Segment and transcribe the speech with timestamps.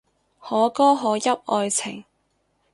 [0.39, 2.05] 可歌可泣愛情